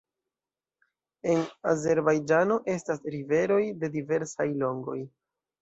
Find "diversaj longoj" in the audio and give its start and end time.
3.99-4.99